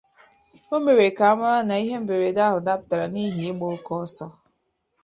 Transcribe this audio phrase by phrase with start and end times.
[0.73, 4.25] O mere ka a mara na ihe mberede ahụ dapụtara n'ihi ịgba oke ọsọ